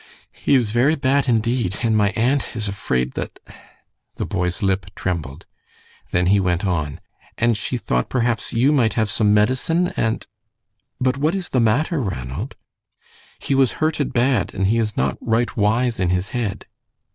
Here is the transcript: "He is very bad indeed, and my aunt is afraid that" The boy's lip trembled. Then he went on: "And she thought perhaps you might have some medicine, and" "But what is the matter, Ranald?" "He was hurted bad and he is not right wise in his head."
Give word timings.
"He 0.33 0.55
is 0.55 0.71
very 0.71 0.95
bad 0.95 1.29
indeed, 1.29 1.77
and 1.83 1.95
my 1.95 2.09
aunt 2.15 2.55
is 2.55 2.67
afraid 2.67 3.11
that" 3.13 3.37
The 4.15 4.25
boy's 4.25 4.63
lip 4.63 4.87
trembled. 4.95 5.45
Then 6.09 6.25
he 6.25 6.39
went 6.39 6.65
on: 6.65 6.99
"And 7.37 7.55
she 7.55 7.77
thought 7.77 8.09
perhaps 8.09 8.51
you 8.51 8.71
might 8.71 8.95
have 8.95 9.11
some 9.11 9.31
medicine, 9.31 9.89
and" 9.95 10.25
"But 10.99 11.17
what 11.17 11.35
is 11.35 11.49
the 11.49 11.59
matter, 11.61 12.01
Ranald?" 12.01 12.55
"He 13.37 13.53
was 13.53 13.73
hurted 13.73 14.11
bad 14.11 14.55
and 14.55 14.65
he 14.65 14.79
is 14.79 14.97
not 14.97 15.19
right 15.21 15.55
wise 15.55 15.99
in 15.99 16.09
his 16.09 16.29
head." 16.29 16.65